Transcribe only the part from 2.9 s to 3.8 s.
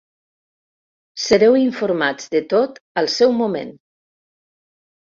al seu moment.